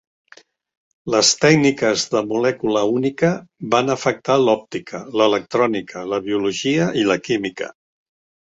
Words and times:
Les 1.15 1.29
tècniques 1.43 2.05
de 2.13 2.23
molècula 2.31 2.81
única 2.93 3.31
van 3.75 3.95
afectar 3.97 4.39
l'òptica, 4.45 5.05
l'electrònica, 5.21 6.05
la 6.15 6.23
biologia 6.31 6.93
i 7.05 7.09
la 7.13 7.21
química. 7.29 7.71